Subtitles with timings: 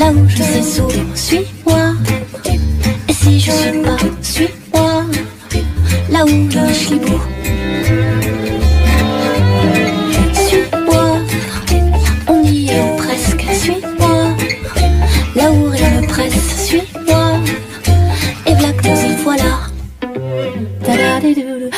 [0.00, 1.94] là où je suis sourd, suis-moi.
[3.08, 5.04] Et si je suis pas, suis-moi,
[6.10, 7.20] là où je suis beau.
[10.46, 11.18] Suis-moi,
[12.28, 14.36] on y est presque, suis-moi.
[15.34, 17.40] Là où rien ne presse, suis-moi.
[18.46, 19.52] Et voilà que nous y voilà.
[20.84, 21.70] Ta-da-di-dou-dou.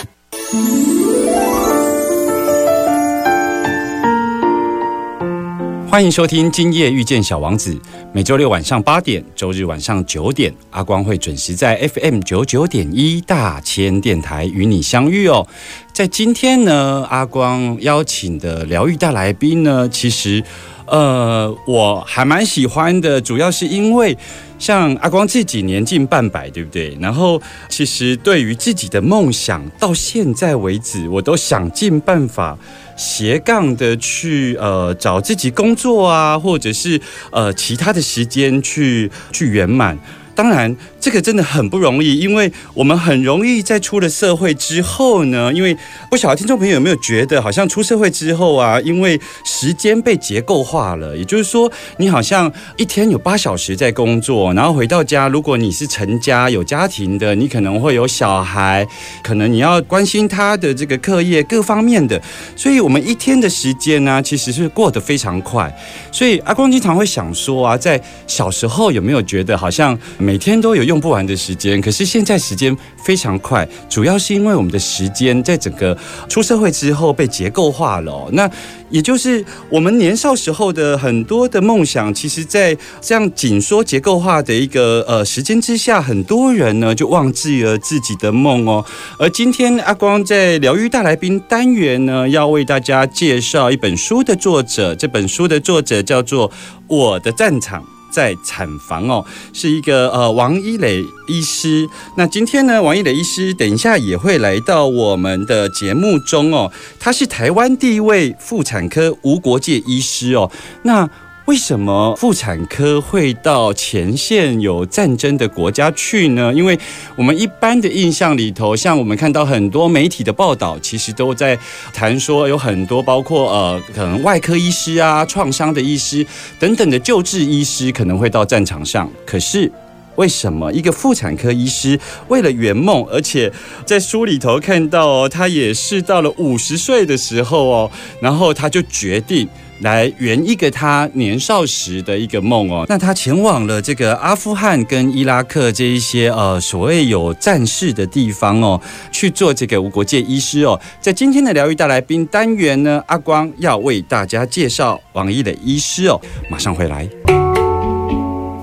[5.90, 7.74] 欢迎收听《今夜遇见小王子》，
[8.15, 15.47] 每周六晚上八点，周日晚上九点，阿光会准时在 FM 九九点一大千电台与你相遇哦。
[15.91, 20.43] 在今天呢，阿光邀请的疗愈大来宾呢，其实
[20.85, 24.15] 呃我还蛮喜欢的，主要是因为
[24.59, 26.95] 像阿光自己年近半百，对不对？
[27.01, 32.55] 然后其实对于自己的梦想，到现在为止，我都想尽办法。
[32.95, 36.99] 斜杠的去呃找自己工作啊，或者是
[37.31, 39.97] 呃其他的时间去去圆满。
[40.35, 45.75] 当然，这个真的很不容易，因为我们很容易在出了社会之后呢，因为
[46.09, 58.87] 不晓得听众朋友有没有觉得，好像出社会之后啊，因为时间被结构化了，也就是说，你好像一天有八小时在工作，然后回到家，如果你是成家有家庭的，你可能会有小孩，
[59.21, 62.21] 可能你要关心他的这个课业各方面的，
[62.55, 65.69] 所以我们一天的时间呢，其实是过得非常快。
[66.13, 71.81] 所以阿光经常会想说啊，在小时候有没有觉得好像每天都有用用不完的时间？
[71.81, 75.97] 可是现在时间非常快，主要是因为我们的时间在整个
[76.29, 78.29] 出社会之后被结构化了。
[78.33, 78.47] 那
[78.91, 88.85] 也就是我们年少时候的很多的梦想，其实，在这样紧缩结构化的一个呃时间之下，很多人呢就忘记了自己的梦哦。
[89.17, 96.47] 而今天阿光在疗愈大来宾单元呢，要为大家介绍一本书的作者，这本书的作者叫做
[96.85, 97.81] 《我的战场》。
[98.13, 101.89] 在产房哦，是一个呃王一磊医师。
[102.15, 106.71] 那今天呢，王一磊医师等一下也会来到我们的节目中哦。
[106.99, 110.49] 他是台湾第一位妇产科无国界医师哦。
[110.83, 111.09] 那
[111.45, 116.53] 为什么妇产科会到前线有战争的国家去呢？
[116.53, 116.79] 因为
[117.17, 121.59] 我们一般的印象里头，像我们看到很多媒体的报道，其实都在
[121.93, 126.25] 谈说有很多包括呃可能外科医师啊、创伤的医师
[126.57, 129.11] 等等的救治医师可能会到战场上。
[129.25, 129.69] 可是
[130.15, 131.99] 为什么一个妇产科医师
[132.29, 133.51] 为了圆梦，而且
[133.85, 137.91] 在书里头看到哦，他也是到了五十岁的时候哦，
[138.21, 139.45] 然后他就决定。
[139.83, 150.79] 来圆一个他年少时的一个梦哦，那他前往了这个阿富汗跟伊拉克这一些呃所谓有战事的地方哦，去做这个无国界医师哦。
[150.99, 156.19] 在今天的疗愈大来宾单元呢，阿光要为大家介绍王一磊医师哦，
[156.49, 157.07] 马上回来。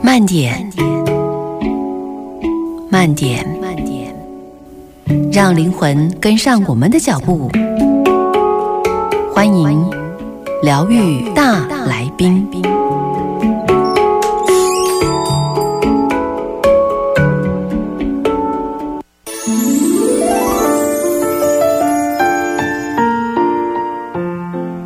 [0.03, 0.73] 慢点，
[2.91, 4.15] 慢点，慢点，
[5.31, 7.51] 让灵魂跟上我们的脚步。
[9.35, 10.00] 欢迎。
[10.63, 12.47] 疗愈大来宾，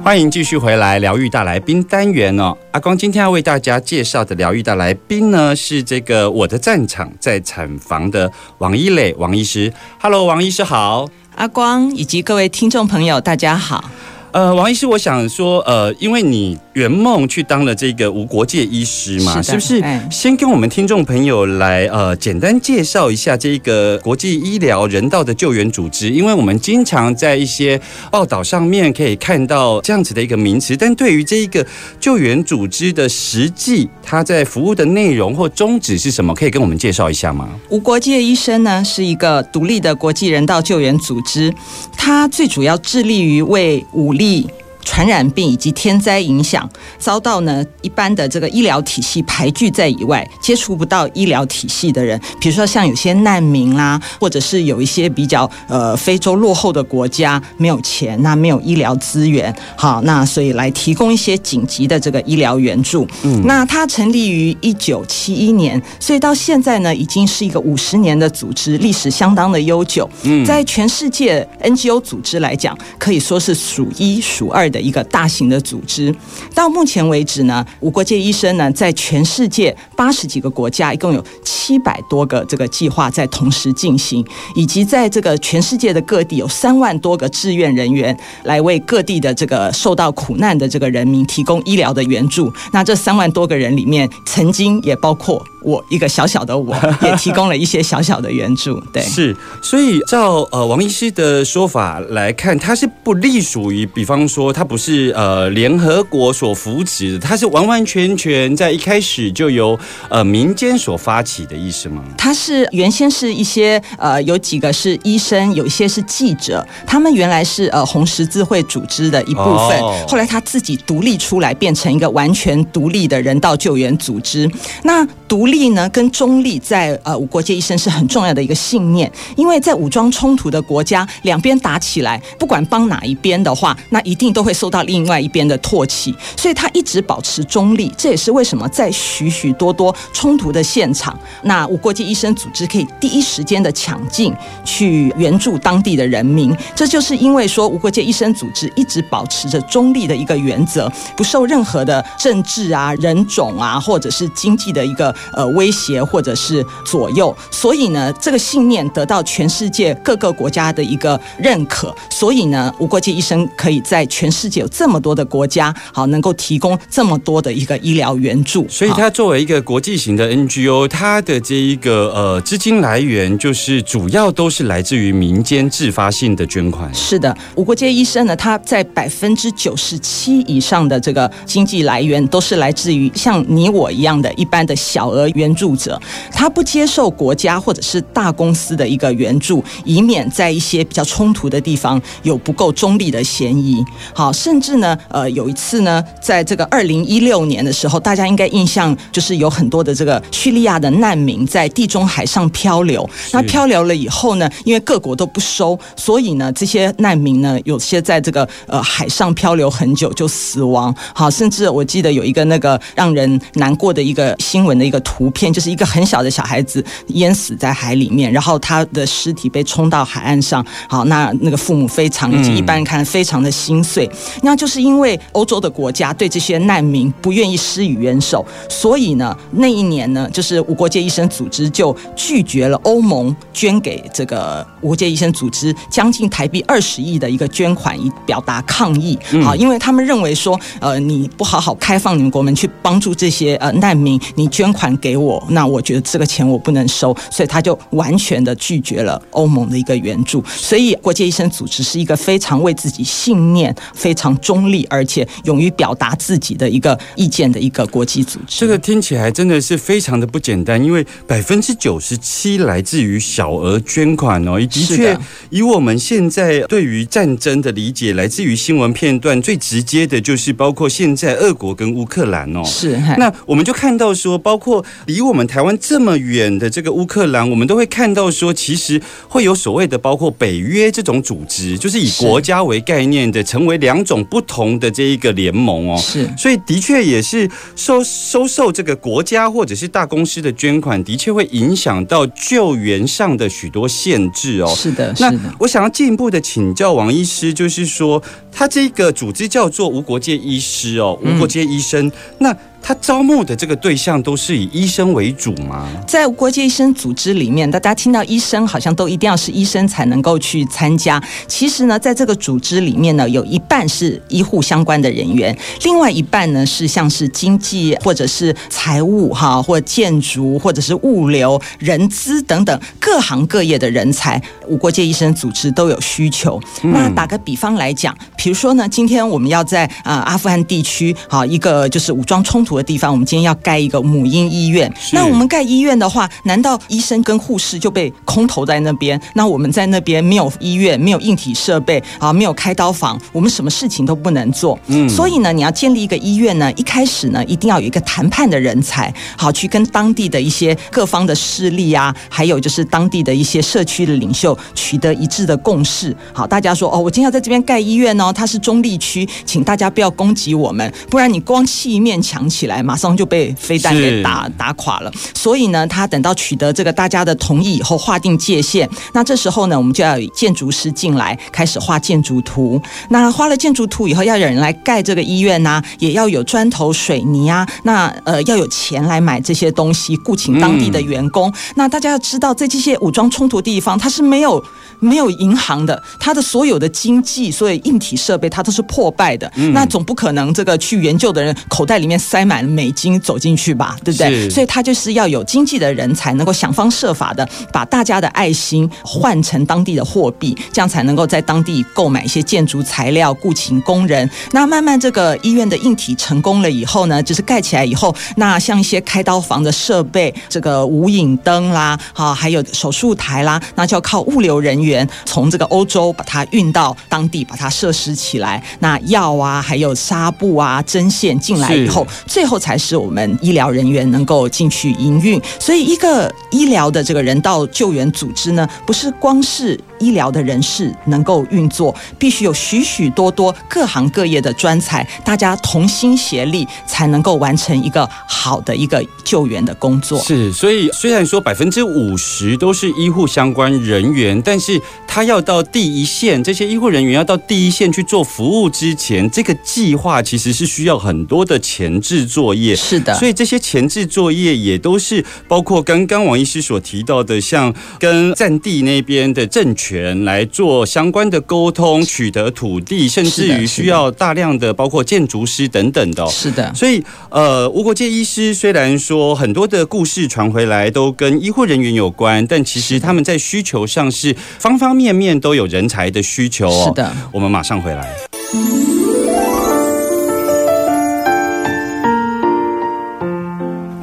[0.05, 2.57] 欢迎继续回来疗愈大来宾单元哦。
[2.71, 9.73] 阿光今天要为大家介绍的疗愈大来宾呢，是这个我的战场在产房的王一磊王医师。
[10.01, 11.09] Hello，王医师好。
[11.35, 13.91] 阿光以及各位听众朋友，大家好。
[14.35, 20.09] 呃，王医师，我想说，呃，因为你圆梦去当了这个无国界医师嘛，是是不是哎？
[20.11, 27.81] 先跟我们听众朋友来呃简单介绍一下这个国际医疗人道的救援组织，因为我们经常在一些
[28.11, 31.65] 报道上面可以看到这样子的一个名词，但对于这一个
[32.01, 37.49] 救援组织的实际，它在服务的内容或宗旨是什么，可以跟我们介绍一下吗？
[37.69, 41.55] 无国界医生呢是一个独立的国际人道救援组织，
[41.97, 44.49] 它最主要致力于为武力。
[44.85, 63.07] 传染病以及天灾影响，遭到呢一般的这个医疗体系排拒在以外，接触不到医疗体系的人，比如说像有些难民啦，或者是有一些比较呃非洲落后的国家没有钱，那没有医疗资源，好，那所以来提供一些紧急的这个医疗援助。
[63.23, 70.09] 嗯，那它成立于一九七一年，所以到现在呢已经是一个五十年的组织，历史相当的悠久。
[70.23, 76.13] 嗯，在全世界 NGO 组织来讲，可以说是数一数二的一个大型的组织。
[76.53, 84.25] 到目前为止呢，无国界医生呢在全世界八十几个国家，一共有七百多个这个计划在同时进行，
[84.57, 92.53] 以及在这个全世界的各地有三万多个志愿人员来为各地的这个受到苦难的这个人民提供医疗的援助。
[92.73, 98.79] 那这三万多个人里面，曾经也包括我一个小小的我，也提供了一些小小的援助。
[98.93, 109.79] 对，是，所以照呃王医师的说法来看，它是不隶属于，比方说它不是呃联合国所扶持的，它是完完全全在一开始就由
[110.09, 112.05] 呃民间所发起的意思吗？
[112.17, 124.51] 他是原先是一些呃，有几个是医生，有一些是记者，他们原来是呃红十字会组织的一部分，哦后来他自己独立出来，变成一个完全独立的人道救援组织。
[124.83, 137.93] 那独立呢，跟中立在呃无国界医生是很重要的一个信念，因为在武装冲突的国家，两边打起来，不管帮哪一边的话，那一定都会受到另外一边的唾弃，所以他一直保持中立。
[137.99, 144.33] 这也是为什么在许许多多冲突的现场，那无国界医生组织可以第一时间的抢进
[144.65, 146.57] 去援助当地的人民。
[146.77, 157.35] 这就是因为说无国界医生组织一直保持着中立的一个原则，不受任何的政治啊、人种啊，或者是经济的一个呃威胁或者是左右。
[157.51, 161.95] 所以呢，这个信念得到全世界各个国家的一个认可。
[162.11, 168.67] 所以呢，无国界医生可以在全世界有这么多的国家，好能够提供这么多的一个医疗援助。
[168.69, 176.93] 所以它作为一个国际型的 NGO，它的这一个呃资金来源就是主要都是来自于民间自发性的捐款。
[176.95, 186.01] 是的，无国界医生呢，他在百分之九十七以上的这个经济来源都是来自于像你我一样的一般的小额援助者，
[186.33, 193.85] 他不接受国家或者是大公司的一个援助，以免在一些比较冲突的地方有不够中立的嫌疑。
[194.13, 210.95] 好，甚至呢，呃，有一次呢，在这个二零一六年的时候，大家应该印象就是有很多的这个叙利亚的难民在地中海上漂流，那漂流了以后呢，因为各国都不收，所以呢，这些难民呢，有些在这个呃海上漂流很久就死亡。
[211.15, 220.65] 好，甚至我记得有一个那个让人难过的一个新闻的一个图片，就是一个很小的小孩子淹死在海里面，然后他的尸体被冲到海岸上。
[220.89, 224.11] 好，那那个父母非常以及一般人看非常的心碎。
[224.43, 239.19] 那就是因为欧洲的国家对这些难民不愿意施以援手，所以呢，那一年呢，就是无国界医生组织就拒绝了欧盟捐给这个无国界医生组织将近台币二十亿的一个捐款，以表达抗议。
[239.43, 250.43] 好，因为他们认为说，呃，你不好好开放你们国门去帮助这些呃难民，你捐款给我，那我觉得这个钱我不能收，所以他就完全的拒绝了欧盟的一个援助。
[250.47, 258.61] 所以国际医生组织是一个非常为自己信念非常中立，而且勇于表达自己的一个意见的一个国际组织。
[258.61, 264.59] 这个听起来真的是非常的不简单，因为百分之九十七来自于小额捐款哦。
[264.59, 265.19] 的确是，
[265.51, 272.65] 以我们现在对于战争的理解，来自于新闻片段，最直接的就是包括现在俄国跟乌克兰哦。
[272.65, 274.74] 是，那我们就看到说，包括
[275.07, 285.97] 离我们台湾这么远的这个乌克兰，我们都会看到说，其实会有所谓的包括北约这种组织，就是以国家为概念的，成为两种不同的这一个联盟哦。
[285.99, 294.73] 是所以的确也是收收受这个国家或者是大公司的捐款，的确会影响到救援上的许多限制哦。
[294.75, 295.35] 是的，是那。
[295.59, 302.11] 我想要进一步的请教王医师，就是说，他这个组织叫做无国界医师哦，无国界医生。
[302.39, 302.55] 那
[302.87, 305.89] 他招募的这个对象都是以医生为主吗？
[306.07, 311.23] 在国际医生组织里面，大家听到医生好像都一定要是医生才能够去参加。
[311.49, 324.39] 其实呢，在这个组织里面呢，有一半是医护相关的人员，另外一半呢是像是经济或者是财务哈，或建筑或者是物流、人资等等各行各业的人才，
[324.69, 326.61] 无国界医生组织都有需求。
[326.83, 334.93] 那打个比方来讲，比如说呢，今天我们要在啊、阿富汗地区好一个就是武装冲突的地方，我们今天要盖一个母婴医院。
[335.13, 339.21] 那我们盖医院的话，难道医生跟护士就被空投在那边？
[339.35, 344.79] 那我们在那边没有医院，没有硬体设备啊，没有开刀房，我们什么事情都不能做。
[344.87, 356.15] 嗯，所以呢，你要建立一个医院呢，一开始呢，一定要有一个谈判的人才，好去跟当地的一些各方的势力啊，还有就是当地的一些社区的领袖取得一致的共识。
[356.33, 365.11] 好，大家说哦，我今天要在这边盖医院哦，它是中立区，请大家不要攻击我们，不然你光砌一面墙起来，马上就被飞弹给打打垮了。
[365.35, 368.89] 所以呢，他等到取得这个大家的同意以后，划定界限。
[369.13, 372.81] 那这时候呢，我们就要有建筑师进来，开始画建筑图。
[373.09, 377.67] 那画了建筑图以后，要有人来盖这个医院呐、也要有砖头、水泥啊。
[377.83, 381.53] 那呃，要有钱来买这些东西，雇请当地的员工。
[381.75, 384.63] 那大家要知道，在这些武装冲突地方，它是没有
[385.01, 389.51] 没有银行的，它的所有的经济、所有硬体设备，它都是破败的。
[389.73, 394.51] 那总不可能这个去援救的人口袋里面塞满美金走进去吧，对不对？
[394.51, 404.29] 所以他就是要有经济的人才，能够想方设法的把大家的爱心换成当地的货币，这样才能够在当地购买一些建筑材料，雇请工人。
[404.53, 418.63] 那慢慢这个医院的硬体成功了以后呢，就是盖起来以后，那像一些开刀房的设备，这个无影灯啦，好，还有手术台啦，那就要靠物流人员从这个欧洲把它运到当地，把它设施起来。
[418.81, 425.41] 那药啊，还有纱布啊、针线进来以后，最最后才是我们医疗人员能够进去营运。
[425.59, 440.21] 所以，一个医疗的这个人道救援组织呢，不是光是医疗的人士能够运作，必须有许许多多各行各业的专才，大家同心协力，才能够完成一个好的一个救援的工作。
[440.21, 452.77] 是，所以虽然说百分之五十都是医护相关人员，但是他要到第一线，这些医护人员要到第一线去做服务之前，这个计划其实是需要很多的前置作业。
[452.77, 459.94] 是的，所以这些前置作业也都是包括刚刚王医师所提到的，像跟战地那边的政权
[460.25, 476.85] 来做相关的沟通，取得土地，甚至于需要大量的包括建筑师等等的哦、是的，所以，呃，无国界医师虽然说很多的故事传回来都跟医护人员有关，但其实他们在需求上是方方面面都有人才的需求哦。
[476.87, 478.15] 是的，我们马上回来。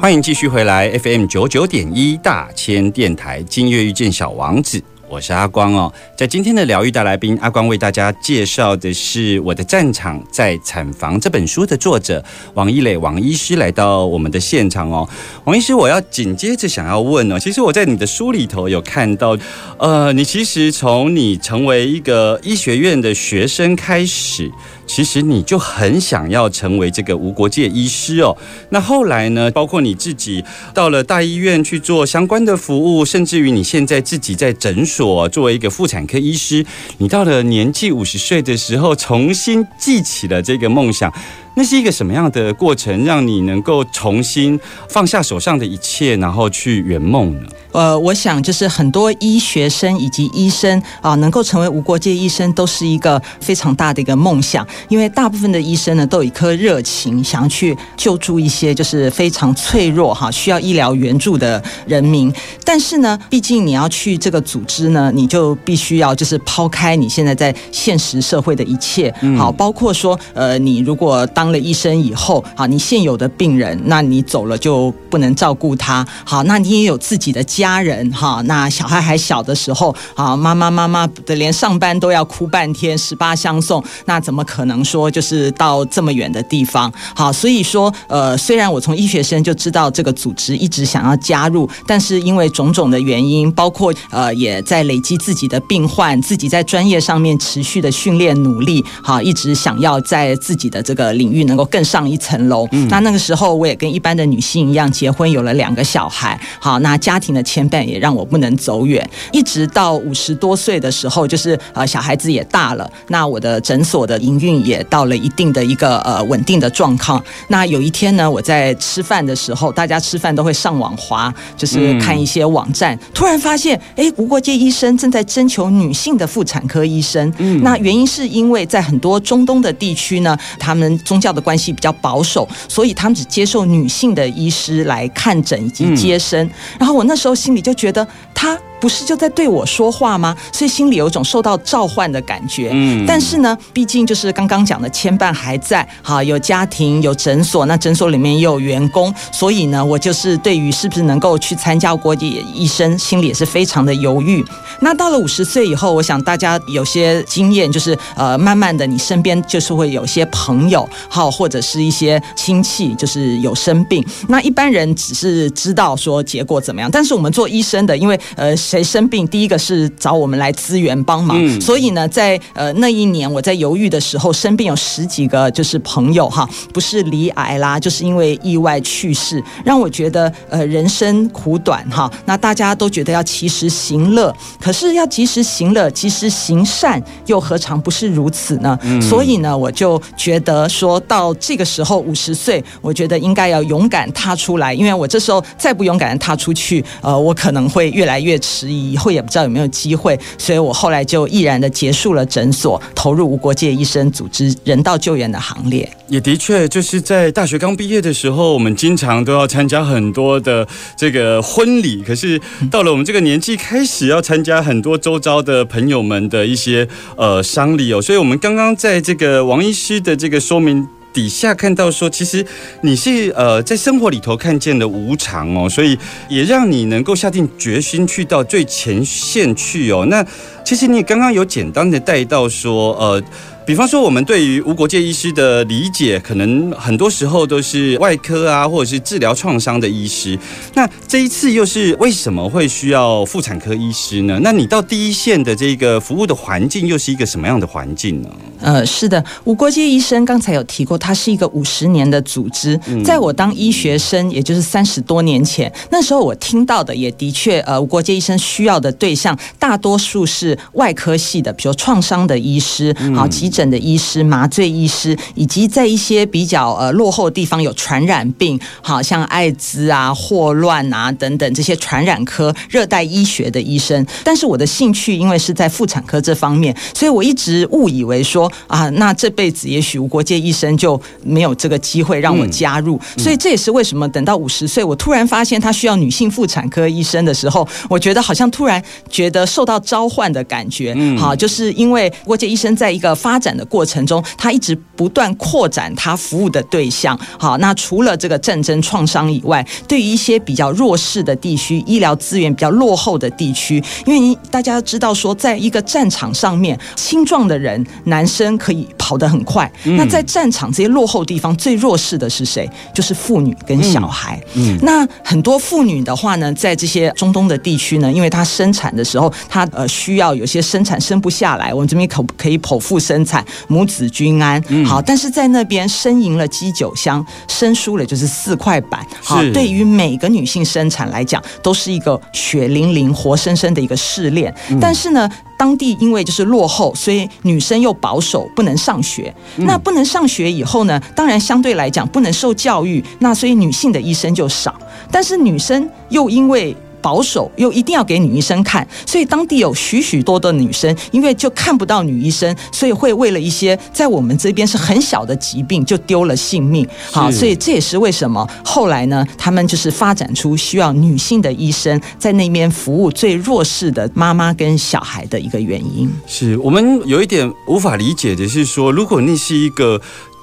[0.00, 4.82] 欢迎继续回来 FM 九九点一大千电台，今夜遇见小王子。
[5.12, 15.06] 我是阿光哦，在今天的疗愈大来宾，阿光为大家介绍的是《我的战场在产房》这本书的作者王一磊王医师来到我们的现场哦。
[15.44, 19.36] 王医师，我要紧接着想要问哦，其实我在你的书里头有看到，
[19.76, 24.50] 呃，你其实从你成为一个医学院的学生开始。
[24.86, 28.36] 其实你就很想要成为这个无国界医师哦。
[28.70, 29.50] 那后来呢？
[29.50, 36.64] 包括你自己到了大医院去做相关的服务，甚至于你现在自己在诊所作为一个妇产科医师，
[36.98, 41.12] 你到了年纪五十岁的时候，重新记起了这个梦想。
[41.54, 47.48] 那是一个什么样的过程，让你能够重新放下手上的一切，然后去圆梦呢？
[47.72, 54.66] 呃，我想就是很多医学生以及医生啊，能够成为无国界医生，都是一个非常大的一个梦想。
[54.88, 62.30] 因为大部分的医生呢，都有一颗热情，想要去救助一些就是非常脆弱哈，需要医疗援助的人民。
[62.62, 86.92] 但是呢，毕竟你要去这个组织呢，你就必须要就是抛开你现在在现实社会的一切，好，包括说呃，你如果当当了医生以后，好，你现有的病人，那你走了就不能照顾他，好，那你也有自己的家人，哈，那小孩还小的时候，啊，妈妈妈妈的连上班都要哭半天，十八相送，那怎么可能说就是到这么远的地方？
[87.16, 102.68] 好，所以说，呃，虽然我从医学生就知道这个组织一直想要加入，但是因为种种的原因，包括呃，也在累积自己的病患，自己在专业上面持续的训练努力，好，一直想要在自己的这个领领域能够更上一层楼。
[102.90, 106.38] 那那个时候我也跟一般的女性一样，结婚有了两个小孩。
[106.60, 117.22] 好，那家庭的牵绊也让我不能走远，一直到五十多岁的时候，就是呃小孩子也大了，那我的诊所的营运也到了一定的一个呃稳定的状况。
[117.48, 127.32] 那有一天呢，我在吃饭的时候，大家吃饭都会上网滑，就是看一些网站，突然发现，哎，无国界医生正在征求女性的妇产科医生。
[127.38, 136.50] 嗯那原因是因为在很多中东的地区呢，他们宗教的关系比较保守，所以他们只接受女性的医师来看诊以及接生。
[136.78, 138.58] 然后我那时候心里就觉得他。
[138.82, 140.36] 不是就在对我说话吗？
[140.52, 142.70] 所以心里有一种受到召唤的感觉。
[142.72, 154.44] 嗯，但是呢，毕竟就是刚刚讲的牵绊还在，哈，有家庭，有诊所，那诊所里面也有员工，所以呢，我就是对于是不是能够去参加国际医生，心里也是非常的犹豫。
[154.80, 164.04] 那到了五十岁以后，我想大家有些经验，就是呃，慢慢的，你身边就是会有些朋友，好，或者是一些亲戚，就是有生病。
[164.26, 168.56] 那一般人只是知道说结果怎么样，但是我们做医生的，因为呃。
[168.72, 171.60] 谁生病，第一个是找我们来资源帮忙。
[171.60, 182.10] 所以呢，在呃那一年我在犹豫的时候，生病有十几个就是朋友哈，不是离癌啦，就是因为意外去世，让我觉得呃人生苦短哈。
[182.24, 188.78] 那大家都觉得要及时行乐，可是要及时行乐，及时行善，又何尝不是如此呢？
[189.02, 198.61] 所以呢，我就觉得说到这个时候五十岁，我觉得应该要勇敢踏出来，因为我这时候再不勇敢的踏出去，呃，我可能会越来越迟。
[198.68, 205.88] 以后也不知道有没有机会，所以我后来就毅然的结束了诊所，投入无国界医生组织人道救援的行列。
[206.08, 210.66] 也的确，就是在大学刚毕业的时候，我们经常都要参加很多的
[210.96, 212.02] 这个婚礼。
[212.02, 212.40] 可是
[212.70, 218.02] 到了我们这个年纪，开始要参加很多周遭的朋友们的一些呃丧礼哦。
[218.02, 220.86] 所以，我们刚刚在这个王医师的这个说明。
[221.12, 222.44] 底下看到说，其实
[222.80, 230.06] 你是呃在生活里头看见的无常哦，所以也让你能够下定决心去到最前线去哦。
[230.08, 230.24] 那
[230.64, 233.22] 其实你刚刚有简单的带到说，呃。
[233.64, 240.36] 比方说，我们对于无国界医师的理解，可能很多时候都是外科啊，或者是治疗创伤的医师。
[240.74, 244.40] 那这一次又是为什么会需要妇产科医师呢？
[244.42, 248.28] 那你到第一线的这个服务的环境又是一个什么样的环境呢？
[248.60, 252.78] 呃，是的，无国界医生刚才有提过，它是一个五十年的组织。
[253.04, 263.51] 在我当医学生，也就是三十多年前，那时候我听到的也的确，呃，无国界医生需要的对象大多数是外科系的，比如创伤的医师，好急。
[263.52, 274.04] 诊的医师、麻醉医师，以及在一些比较呃落后的地方有传染病，好像艾滋啊、霍乱啊等等这些传染科、热带医学的医生。
[274.24, 282.98] 但是我的兴趣因为是在妇产科这方面，所以我一直误以为说啊，那这辈子也许无国界医生就没有这个机会让我加入。
[283.18, 290.94] 所以这也是为什么等到五十岁，我突然发现他需要女性妇产科医生的时候，我觉得好像突然觉得受到召唤的感觉。
[290.96, 297.18] 嗯好，就是因为国界医生在一个发展的过程中，他一直不断扩展他服务的对象。
[297.38, 309.70] 好，那除了这个战争创伤以外，对于一些比较弱势的地区、医疗资源比较落后的地区，因为大家知道说，在一个战场上面，青壮的人、男生可以跑得很快。
[309.84, 312.70] 那在战场这些落后地方，最弱势的是谁？
[312.94, 314.40] 就是妇女跟小孩。
[314.54, 323.44] 嗯，那很多妇女的话呢，在这些中东的地区呢，因为她生产的时候，她呃需要有些生产生不下来，我们这边可可以剖腹生产。
[323.68, 329.06] 母子均安，好，但是在那边生赢了鸡酒香，生输了就是四块板。
[329.22, 334.54] 好，对于每个女性生产来讲，都是一个血淋淋、活生生的一个试炼。
[334.78, 339.34] 但是呢，当地因为就是落后，所以女生又保守，不能上学。
[339.56, 344.78] 那不能上学以后呢，当然相对来讲不能受教育，那所以女性的医生就少。
[345.10, 356.86] 但是女生又因为保守又一定要给女医生看，所以当地有许许多的女生，因为就看不到女医生，所以会为了一些在我们这边是很小的疾病就丢了性命。
[357.10, 366.08] 好，所以这也是为什么后来呢，他们就是发展出需要女性的医生在那边服务最弱势的妈妈跟小孩的一个原因。
[366.26, 370.00] 是我们有一点无法理解的是说，如果那是一个。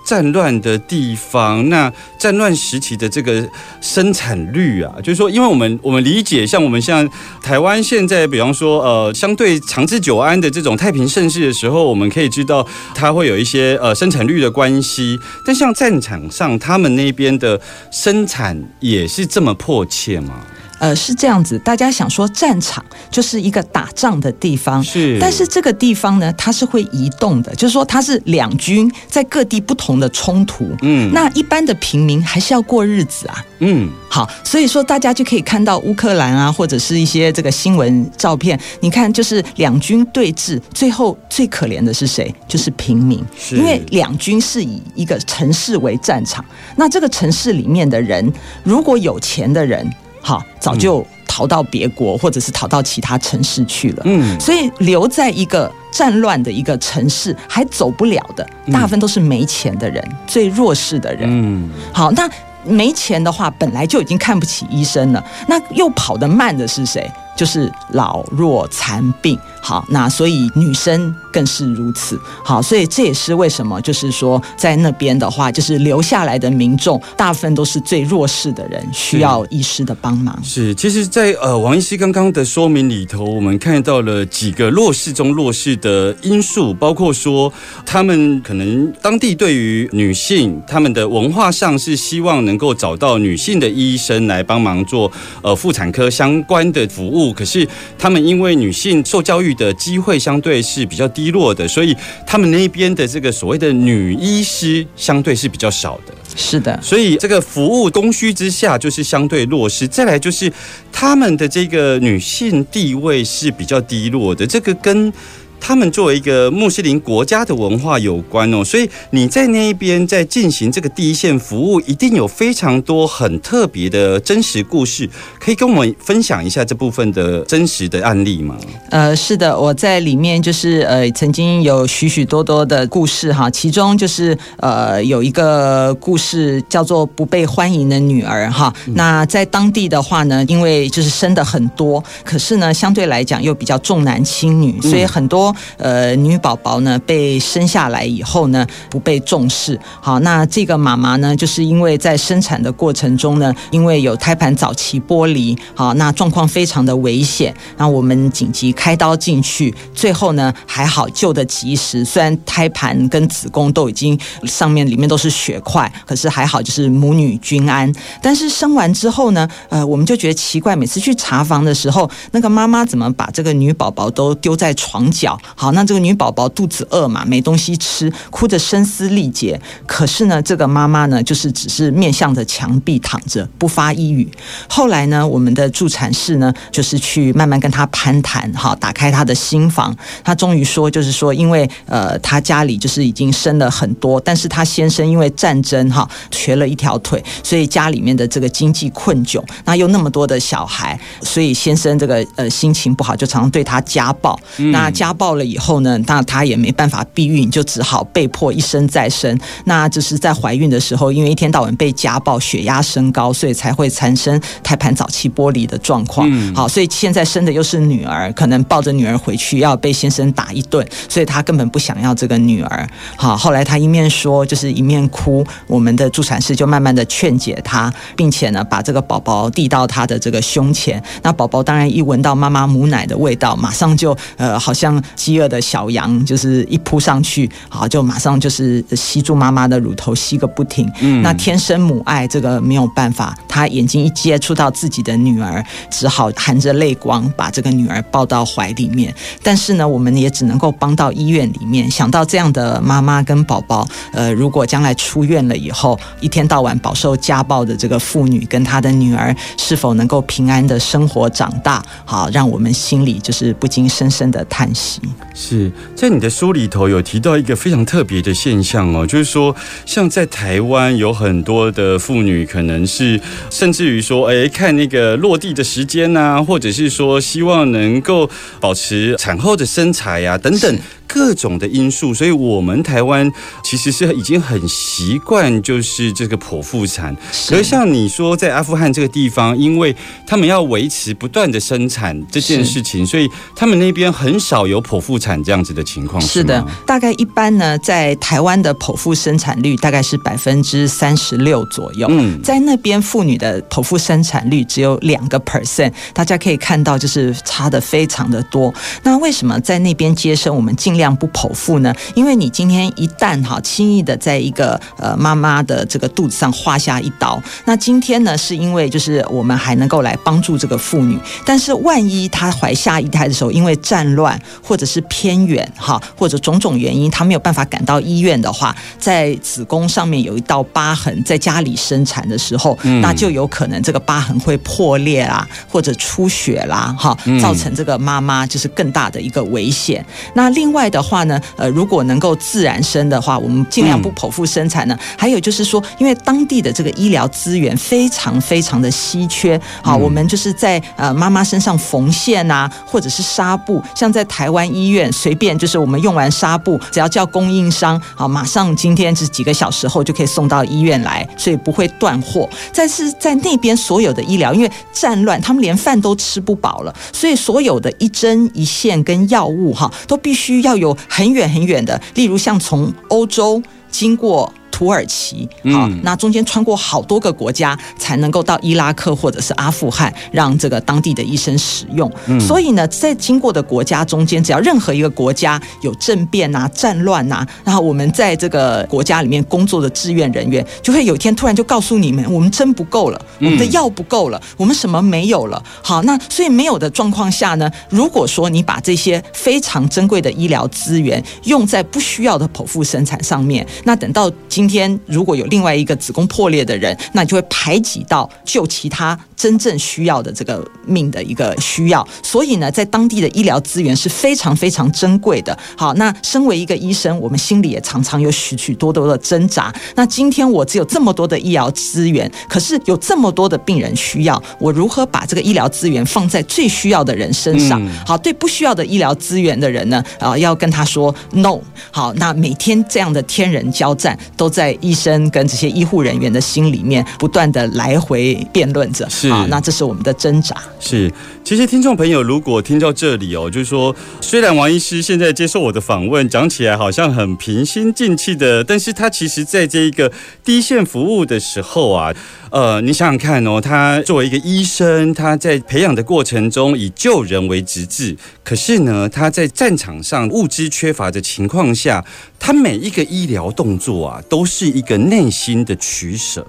[0.10, 3.48] 战乱的地方，那战乱时期的这个
[3.80, 7.08] 生产率啊，就是说，因为我们我们理解，像我们像
[7.44, 15.20] 台湾现在，比方说，呃，相对长治久安的这种太平盛世的时候，我们可以知道它会有一些呃生产率的关系。
[15.46, 20.42] 但像战场上，他们那边的生产也是这么迫切吗？
[20.80, 30.70] 呃，是这样子，大家想说战场就是一个打仗的地方，是但是这个地方呢，它是会移动的，就是说它是两军在各地不同的冲突。
[30.82, 33.46] 嗯那一般的平民还是要过日子啊。
[33.60, 42.34] 嗯好，所以说大家就可以看到乌克兰啊，或者是一些这个新闻照片，你看就是两军对峙，最后最可怜的是谁？
[42.48, 46.44] 就是平民，是因为两军是以一个城市为战场，
[46.78, 48.32] 那这个城市里面的人，
[48.64, 49.88] 如果有钱的人，
[50.22, 54.04] 好早就逃到别国，或者是逃到其他城市去了。
[54.06, 61.28] 嗯所以留在一个战乱的一个城市还走不了的，大部分都是没钱的人，最弱势的人。
[61.30, 62.30] 嗯好，那
[62.64, 67.10] 没钱的话，本来就已经看不起医生了，那又跑得慢的是谁？
[67.40, 69.40] 就是老弱残病。
[69.62, 72.20] 好，那所以女生更是如此。
[72.44, 80.38] 好，所以这也是为什么，就是说在那边的话，就是留下来的民众大部分都是最弱势的人，需要医师的帮忙。
[80.44, 87.52] 是，其实在，呃王医师刚刚的说明里头，我们看到了几个弱势中弱势的因素，包括说
[87.86, 106.14] 他们可能当地对于女性，他们的文化上是希望能够找到女性的医生来帮忙做呃妇产科相关的服务，可是他们因为女性受教育的机会相对是比较低落的，所以他们那边的这个所谓的女医师相对是比较少的。
[106.36, 109.88] 是的，所以这个服务供需之下，就是相对弱势。
[109.88, 110.52] 再来就是
[110.92, 115.12] 他们的这个女性地位是比较低落的，这个跟。
[115.60, 128.56] 他们作为一个穆斯林国家的文化有关哦，所以你在那一边在进行这个第一线服务，一定有非常多很特别的真实故事，可以跟我们分享一下这部分的真实的案例吗？
[128.90, 138.74] 呃，是的，我在里面就是呃，曾经有许许多多的故事哈，其中就是呃有一个故事叫做不被欢迎的女儿哈。
[138.96, 149.80] 那在当地的话呢，因为就是生的很多，可是呢相对来讲又比较重男轻女，所以很多呃女宝宝呢被生下来以后呢不被重视。
[150.02, 167.92] 好，那这个妈妈呢，就是因为在生产的过程中呢，因为有胎盘早期剥离，好，那状况非常的危险，那我们紧急开刀进去，最后呢还好救得及时，虽然胎盘跟子宫都已经上面里面都是血块，可是还好就是母女均安。
[168.22, 175.39] 但是生完之后呢，呃，我们就觉得奇怪，每次去查房的时候，那个妈妈怎么把这个女宝宝都丢在床角？
[175.56, 179.60] 好，那这个女宝宝肚子饿嘛，没东西吃，哭得声嘶力竭。
[179.86, 184.30] 可是呢，这个妈妈呢，就是只是面向着墙壁躺着，不发一语。
[184.68, 189.96] 后来呢，我们的助产士呢，就是去慢慢跟她攀谈，哈，打开她的心房。
[190.24, 204.40] 她终于说，就是说，因为呃，她家里就是已经生了很多，但是她先生因为战争哈，瘸了一条腿，所以家里面的这个经济困窘，那又那么多的小孩，所以先生这个呃心情不好，就常常对她家暴。
[204.72, 209.38] 那家暴了以后呢，那她也没办法避孕，就只好被迫一生再生。
[209.66, 216.30] 那就是在怀孕的时候，因为一天到晚被家暴，血压升高，所以才会产生胎盘早期剥离的状况。
[216.54, 222.90] 好，所以现在生的又是女儿，可能抱着女儿回去要被先生打一顿，所以她根本不想要这个女儿。
[223.16, 231.02] 好，后来她一面说，就是一面哭，我们的助产士就慢慢的劝解她，并且呢，把这个宝宝递到她的这个胸前。
[231.24, 240.90] 那宝宝当然一闻到妈妈母奶的味道，马上就呃，好像饥饿的小羊，就是一扑上去，好，就马上就是吸住妈妈的乳头吸个不停。
[241.02, 249.14] 嗯那天生母爱这个没有办法，他眼睛一接触到自己的女儿，只好含着泪光把这个女儿抱到怀里面。
[249.44, 251.92] 但是呢，我们也只能够帮到医院里面。
[251.92, 261.84] 想到这样的妈妈跟宝宝，呃，如果将来出院了以后，一天到晚饱受家暴的这个妇女跟她的女儿，是否能够平安的生活长大？
[262.06, 265.02] 好，让我们心里就是不禁深深的叹息。
[265.34, 273.20] 是在你的书里头有提到一个非常特别的现象哦，就是说，像在台湾有很多的妇女，可能是
[273.50, 280.78] 甚至于说，哎，看那个落地的时间呐、或者是说希望能够保持产后的身材呀、等等。
[281.12, 283.30] 各种的因素，所以我们台湾
[283.64, 287.16] 其实是已经很习惯就是这个剖腹产。
[287.48, 289.96] 可是像你说在阿富汗这个地方，因为
[290.28, 296.22] 他们要维持不断的生产这件事情，所以他们那边很少有剖腹产这样子的情况。
[296.22, 302.08] 是的，大概一般呢，在台湾的剖腹生产率大概是百分之三十六左右。
[302.12, 308.72] 嗯在那边妇女的剖腹生产率只有两个 percent，大家可以看到就是差的非常的多。
[309.02, 311.92] 那为什么在那边接生，我们尽量不剖腹呢？
[312.14, 340.06] 因为你今天一旦哈轻易的在一个呃妈妈的这个肚子上划下一刀，那今天呢是因为就是我们还能够来帮助这个妇女，但是万一她怀下一胎的时候，因为战乱或者是偏远哈或者种种原因，她没有办法赶到医院的话，在子宫上面有一道疤痕，在家里生产的时候，那就有可能这个疤痕会破裂啦，或者出血啦，哈，造成这个妈妈就是更大的一个危险。
[340.34, 344.98] 那另外的话呢，呃，如果能够自然生的话，我们尽量不剖腹生产呢。
[345.18, 362.50] 还有就是说，因为当地的这个医疗资源非常非常的稀缺，好，我们就是在呃妈妈身上缝线啊，或者是纱布，像在台湾医院随便就是我们用完纱布，只要叫供应商，好，马上今天是几个小时后就可以送到医院来，所以不会断货。
[362.74, 373.62] 但是在那边所有的医疗，因为战乱，他们连饭都吃不饱了，所以所有的一针一线跟药物哈，都必须要有很远很远的，例如像从欧洲
[373.92, 374.52] 经过。
[374.80, 382.10] 土耳其，好，那中间穿过好多个国家，才能够到伊拉克或者是阿富汗，让这个当地的医生使用。
[382.40, 395.62] 所以呢，在经过的国家中间，只要任何一个国家有政变啊、战乱呐，然后我们在这个国家里面工作的志愿人员，就会有一天突然就告诉你们，我们针不够了，我们的药不够了，我们什么没有了。
[395.84, 412.08] 好，那所以没有的状况下呢，如果说你把这些非常珍贵的医疗资源用在不需要的剖腹生产上面，那等到今天如果有另外一个子宫破裂的人，那就会排挤到救其他真正需要的这个命的一个需要。
[412.24, 415.58] 所以呢，在当地的医疗资源是非常非常珍贵的。
[415.76, 419.74] 好，那身为一个医生，我们心里也常常有许许多多的挣扎。
[419.96, 427.82] 那今天我只有这么多的医疗资源，可是有这么多的病人需要，我如何把这个医疗资源放在最需要的人身上？
[428.06, 431.60] 好，对不需要的医疗资源的人呢，啊，要跟他说 no。
[431.92, 434.59] 好，那每天这样的天人交战都在。
[434.60, 440.54] 在医生跟这些医护人员的心里面不断的来回辩论着，是啊，那这是我们的挣扎。
[440.82, 441.10] 是，
[441.46, 450.12] 其实听众朋友如果听到这里哦，就是说，虽然王医师现在接受我的访问，讲起来好像很平心静气的，但是他其实在这一个
[450.44, 452.14] 第一线服务的时候啊。
[452.52, 462.04] 呃，你想想看哦，他作为一个医生，他在培养的过程中以救人为职志，可是呢，他在战场上物资缺乏的情况下，
[462.40, 466.46] 他每一个医疗动作啊，都是一个内心的取舍。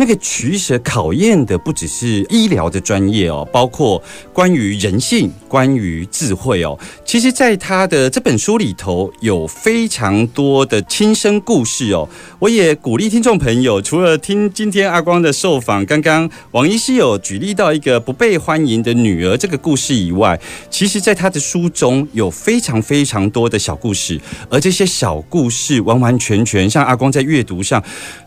[0.00, 4.00] 那个取舍考验的不只是医疗的专业哦，包括
[4.32, 6.78] 关于人性、关于智慧哦。
[7.04, 12.08] 其实，在他的这本书里头，有非常多的亲身故事哦。
[12.38, 20.38] 我也鼓励听众朋友，除了听今天阿光的受访，刚刚王医师有举例到一个不被欢迎的女儿这个故事以外，
[20.70, 27.82] 其实，在他的书中有非常非常多的小故事，而这些小故事完完全全像阿光在阅读上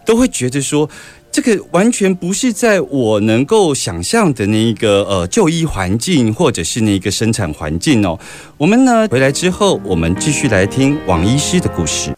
[0.05, 0.89] 都会觉得说。
[1.34, 8.20] 这个完全不是在我能够想象的那一个呃就医环境，或者是那个生产环境哦。
[8.58, 12.12] 我们呢回来之后，我们继续来听王医师的故事。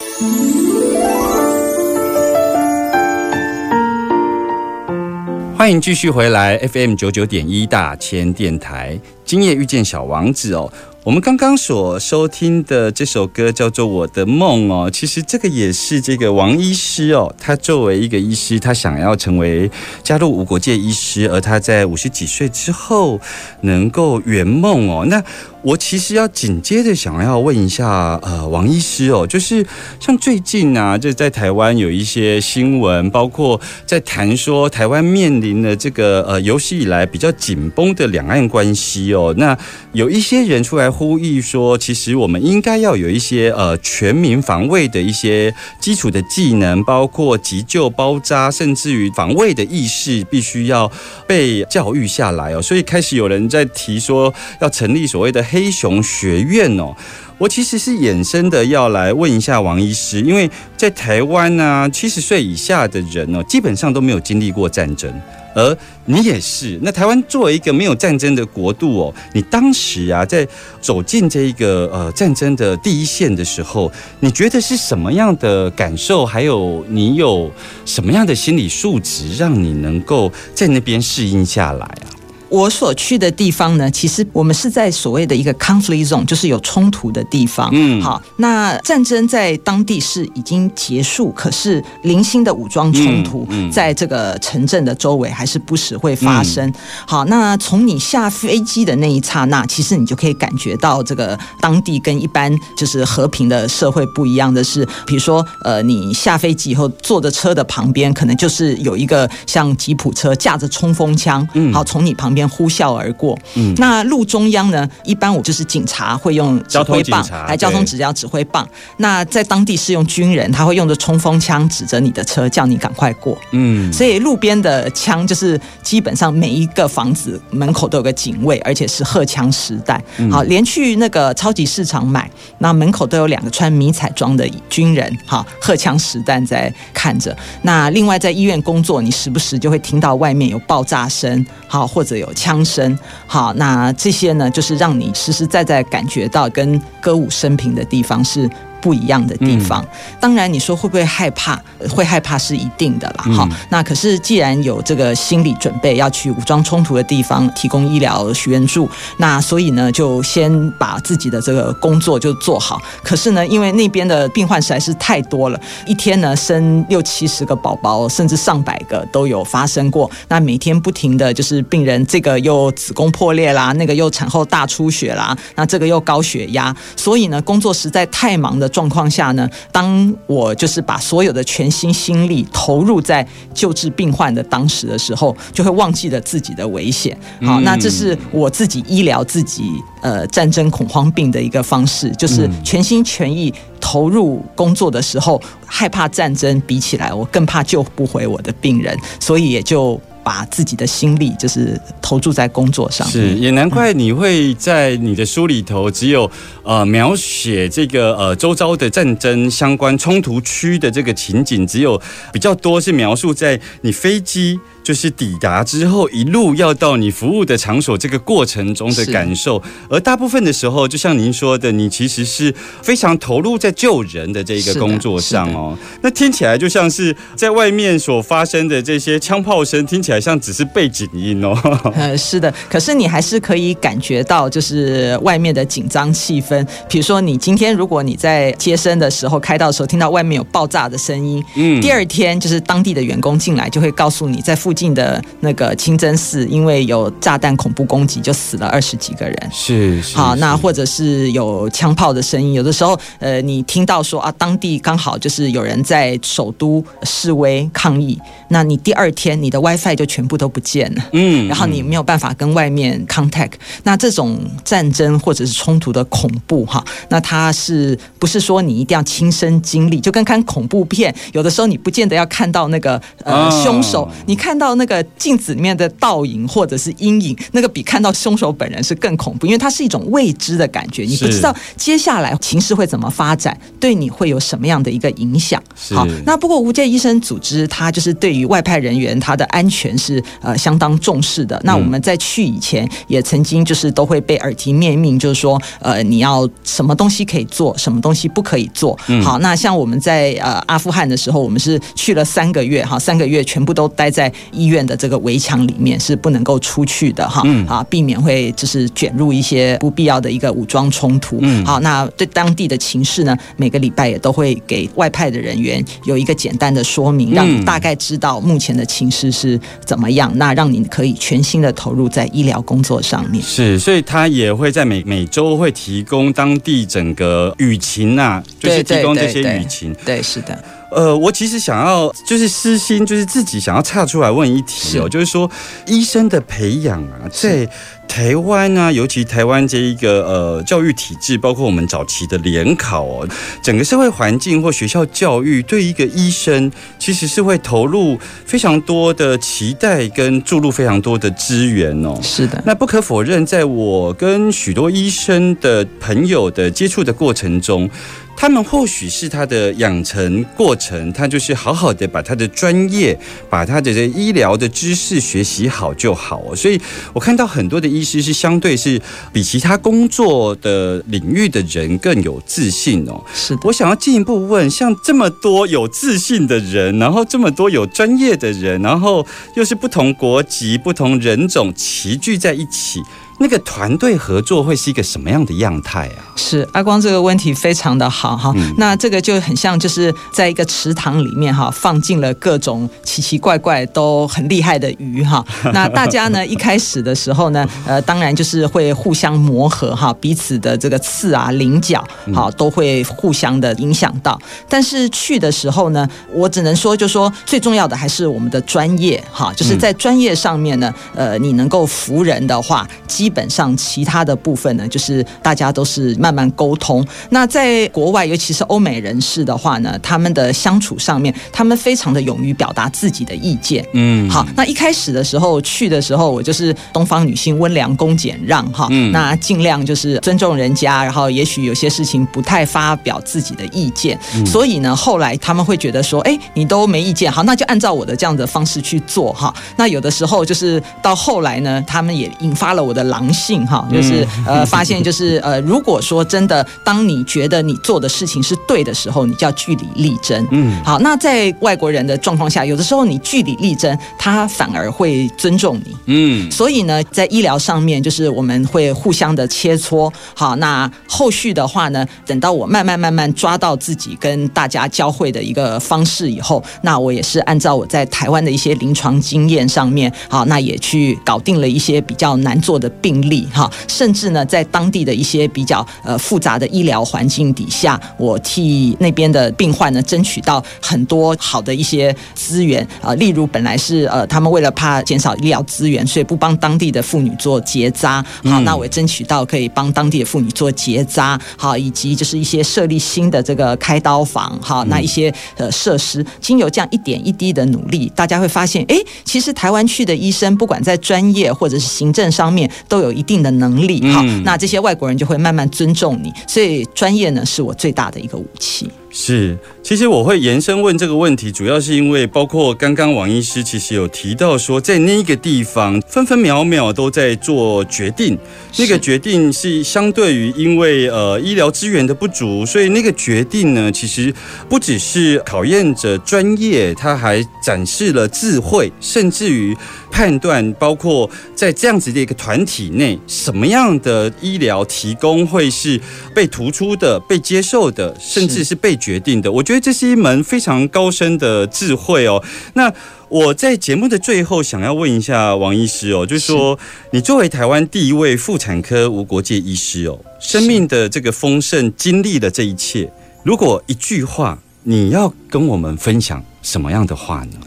[5.56, 10.70] 欢迎继续回来 FM 九九点一大千电台，今夜遇见小王子哦。
[11.04, 19.70] 我们刚刚所收听的这首歌叫做《我的梦》哦，其实这个也是这个王医师哦，他作为一个医师，他想要成为
[20.02, 23.20] 加入无国界医师，而他在五十几岁之后
[23.60, 25.22] 能够圆梦哦，那。
[25.64, 29.66] 我其实要紧接着想要问一下，呃，王医师哦，就是
[29.98, 39.56] 像最近啊，就在台湾有一些新闻，包括在谈说台湾面临的这个呃有史以来比较紧绷的两岸关系哦，那
[39.92, 50.92] 有一些人出来呼吁说，其实我们应该要有一些呃全民防卫的一些基础的技能，包括急救、包扎，甚至于防卫的意识，必须要
[51.26, 55.42] 被教育下来哦，所以开始有人在提说要成立所谓的。
[55.54, 56.92] 黑熊学院哦，
[57.38, 65.08] 我其实是衍生的，要来问一下王医师，因为在台湾呢，七十岁以下的人哦，基本上都没有经历过战争，
[65.54, 66.76] 而你也是。
[66.82, 70.44] 那台湾作为一个没有战争的国度哦，你当时啊，在
[70.80, 76.26] 走进这一个呃战争的第一线的时候，你觉得是什么样的感受？
[76.26, 77.48] 还有你有
[77.86, 82.10] 什么样的心理素质，让你能够在那边适应下来啊？
[82.54, 87.68] 我所去的地方呢，其实我们是在所谓的一个 conflict zone，就是有冲突的地方。
[87.72, 96.72] 嗯好，那战争在当地是已经结束，可是零星的武装冲突在这个城镇的周围还是不时会发生。
[97.08, 113.38] 好，那从你下飞机的那一刹那，其实你就可以感觉到这个当地跟一般就是和平的社会不一样的是，比如说呃，你下飞机以后坐着车的旁边，可能就是有一个像吉普车架着冲锋枪，嗯好从你旁边呼啸而过。
[113.54, 118.68] 嗯那路中央呢，一般我就是警察会用指交通挥棒，来交通对指标指挥棒。
[118.98, 123.36] 那在当地是用军人，他会用着冲锋枪指着你的车，叫你赶快过。
[123.52, 130.02] 嗯，所以路边的枪就是基本上每一个房子门口都有个警卫，而且是荷枪实弹。
[130.18, 137.36] 嗯好，连去那个超级市场买，那门口都有两个穿迷彩装的军人，哈，荷枪实弹在看着。
[137.62, 148.50] 那另外在医院工作，你时不时就会听到外面有爆炸声，好，或者有有枪声，好，那这些呢，就是让你实实在在感觉到跟歌舞升平的地方是。
[148.84, 149.82] 不一样的地方，
[150.20, 151.58] 当然你说会不会害怕？
[151.78, 153.24] 呃会害怕是一定的啦。
[153.26, 162.78] 嗯好、那可是既然有这个心理准备要去武装冲突的地方提供医疗援助，那所以呢，就先把自己的这个工作就做好。
[163.02, 170.10] 可是呢，因为那边的病患实在是太多了，一天呢生六七十个宝宝，甚至上百个都有发生过。
[170.28, 187.16] 那每天不停的就是病人这个又子宫破裂啦，那个又产后大出血啦，那这个又高血压，所以呢，工作实在太忙的状况下呢，当我就是把所有的全心心力投入在救治病患的当时的时候，就会忘记了自己的危险。
[187.42, 189.62] 好，嗯那这是我自己医疗自己
[190.02, 200.00] 呃战争恐慌病的一个方式，就是全心全意投入工作的时候，害怕战争，比起来我更怕救不回我的病人，所以也就。
[200.24, 206.28] 把自己的心力就是投注在工作上，是，也难怪你会在你的书里头只有
[206.62, 212.00] 呃描写这个呃周遭的战争相关冲突区的这个情景，只有
[212.32, 225.76] 比较多是描述在你飞机就是抵达之后一路要到你服务的场所这个过程中的感受，而大部分的时候，就像您说的，你其实是非常投入在救人的这个工作上哦。
[226.02, 231.58] 那听起来就像是在外面所发生的这些枪炮声，听起来像只是背景音哦。
[231.96, 236.62] 呃，是的，可是你还是可以感觉到，就是外面的紧张气氛。
[236.90, 249.50] 比如说，你今天如果你在接生的时候开到的时候，听到外面有爆炸的声音，嗯第二天就是当地的员工进来就会告诉你，在附近的那个清真寺，因为有炸弹恐怖攻击，就死了二十几个人。
[249.52, 261.04] 是是好，那或者是有枪炮的声音，有的时候，呃，你听到说啊，当地刚好就是有人在首都示威抗议，那你第二天你的 WiFi 就全部都不见了。
[261.12, 270.00] 嗯然后你没有办法跟外面 contact，那这种战争或者是冲突的恐怖哈，那它是不是说你一定要亲身经历？
[270.00, 285.62] 就跟看恐怖片，有的时候你不见得要看到那个呃哦凶手，你看到那个镜子里面的倒影或者是阴影，那个比看到凶手本人是更恐怖，因为它是一种未知的感觉，你不知道接下来情势会怎么发展，对你会有什么样的一个影响。
[285.90, 291.60] 好，那不过无界医生组织它就是对于外派人员他的安全是呃相当重视的。
[291.64, 298.98] 那我们在去以前也曾经就是都会被耳提面命，就是说呃你要什么东西可以做，什么东西不可以做。
[299.22, 307.42] 好，那像我们在呃阿富汗的时候，我们是去了三个月哈，三个月全部都待在医院的这个围墙里面，是不能够出去的哈。
[307.66, 311.38] 啊，避免会就是卷入一些不必要的一个武装冲突。
[311.42, 323.42] 嗯好，那对当地的情势呢，每个礼拜也都会给外派的人员有一个简单的说明，让大概知道目前的情势是怎么样，那让你可以全心的投入在医疗工作上面。
[323.42, 329.94] 是，所以他也会在每每周会提供当地整个雨情啊，就是提供这些对对舆情。
[330.04, 330.58] 对，是的，
[330.94, 335.50] 呃，我其实想要就是私心，就是自己想要岔出来问一题哦，是就是说
[335.86, 337.68] 医生的培养啊，在
[338.06, 343.28] 台湾啊，尤其台湾这一个呃教育体制，包括我们早期的联考哦，
[343.62, 352.16] 整个社会环境或学校教育，对一个医生其实是会投入非常多的期待跟注入非常多的资源哦。
[352.22, 357.88] 是的，那不可否认，在我跟许多医生的朋友的接触的过程中，
[358.36, 363.18] 他们或许是他的养成过程，他就是好好的把他的专业、
[363.48, 366.54] 把他的这医疗的知识学习好就好哦。
[366.54, 366.78] 所以
[367.12, 369.00] 我看到很多的医师是相对是
[369.32, 373.22] 比其他工作的领域的人更有自信哦。
[373.32, 383.00] 是的，我想要进一步问，像这么多有自信的人，然后这么多有专业的人，然后又是不同国籍、不同人种齐聚在一起。
[383.40, 386.22] 那个团队合作会是一个什么样的样态啊？
[386.36, 395.44] 是阿光这个问题非常的好哈，那这个就很像就是在一个池塘里面哈，放进了各种奇奇怪怪都很厉害的鱼哈。
[395.74, 404.38] 那大家呢一开始的时候呢，呃，当然就是会互相磨合哈，彼此的这个刺啊、棱角好都会互相的影响到。
[404.68, 417.04] 但是去的时候呢，我只能说，就说最重要的还是我们的专业哈，就是在专业上面呢，呃，你能够服人的话，基本上其他的部分呢，就是大家都是慢慢沟通。
[417.30, 423.84] 那在国外，尤其是欧美人士的话呢，他们的相处上面，他们非常的勇于表达自己的意见。
[423.92, 434.18] 嗯，好，那一开始的时候去的时候，我就是东方女性温良恭俭让哈，嗯那尽量就是尊重人家，然后也许有些事情不太发表自己的意见。
[434.46, 439.52] 所以呢，后来他们会觉得说，哎，你都没意见，好，那就按照我的这样的方式去做哈。
[439.76, 450.46] 那有的时候就是到后来呢，他们也引发了我的狼性哈，就是、呃，发现就是呃，如果说真的，当你觉得你做的事情是对的时候，你就要据理力争。
[450.50, 455.96] 嗯好，那在外国人的状况下，有的时候你据理力争，他反而会尊重你。
[456.06, 460.12] 嗯所以呢，在医疗上面，就是我们会互相的切磋。
[460.34, 482.82] 好，那后续的话呢，等到我慢慢慢慢抓到自己跟大家交汇的一个方式以后，那我也是按照我在台湾的一些临床经验上面，好，那也去搞定了一些比较难做的病例哈，甚至呢，在当地的一些比较呃复杂的医疗环境底下，我替那边的病患呢争取到很多好的一些资源。
[483.00, 504.42] 啊、呃例如本来是呃他们为了怕减少医疗资源，所以不帮当地的妇女做结扎，好，那我也争取到可以帮当地的妇女做结扎，好，以及就是一些设立新的这个开刀房，好，那一些呃设施，经由这样一点一滴的努力，大家会发现，哎，其实台湾去的医生，不管在专业或者是行政上面，都有一定的能力，好，嗯。
[504.44, 508.90] 那这些外国人就会慢慢尊重你，所以专业呢是我最大的一个武器。
[509.16, 518.36] 是，其实我会延伸问这个问题，主要是因为包括刚刚王医师其实有提到说，在那个地方分分秒秒都在做决定，
[518.76, 524.34] 那个决定是相对于因为呃医疗资源的不足，所以那个决定呢，其实
[524.68, 529.76] 不只是考验着专业，它还展示了智慧，甚至于
[530.10, 536.00] 判断，包括在这样子的一个团体内，什么样的医疗提供会是
[536.34, 539.52] 被突出的、被接受的，甚至是被决定的。
[539.52, 542.42] 我觉得这是一门非常高深的智慧哦。
[542.74, 542.90] 那
[543.28, 546.78] 我在节目的最后想要问一下王医师哦，就是说，
[547.10, 553.10] 你作为台湾第一位妇产科无国界医师哦，生命的这个丰盛，经历了这一切，
[553.42, 557.58] 如果一句话，你要跟我们分享什么样的话呢？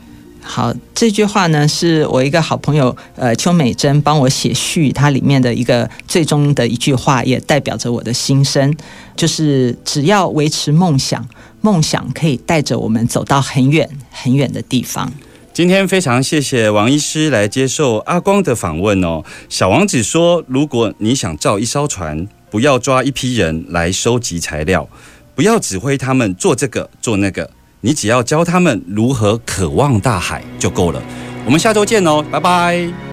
[0.48, 8.74] 好，这句话呢是我一个好朋友呃邱美珍帮我写序，它里面的一个最终的一句话，也代表着我的心声，
[9.16, 11.28] 就是只要维持梦想，
[11.60, 15.12] 梦想可以带着我们走到很远很远的地方。
[15.54, 19.24] 今天非常谢谢王医师来接受阿光的访问哦。
[19.50, 24.88] 小王子说，如果你想造一艘船，不要抓一批人来收集材料，
[25.36, 27.50] 不要指挥他们做这个做那个，
[27.82, 31.02] 你只要教他们如何渴望大海就够了。
[31.46, 32.92] 我们下周见哦，拜拜。